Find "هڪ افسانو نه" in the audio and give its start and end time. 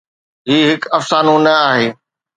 0.71-1.53